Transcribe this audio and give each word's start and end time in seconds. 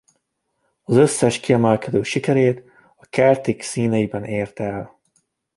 Az 0.83 0.95
összes 0.95 1.39
kiemelkedő 1.39 2.01
sikerét 2.03 2.63
a 2.95 3.03
Celtic 3.03 3.63
színeiben 3.63 4.23
érte 4.23 4.63
el. 4.63 4.99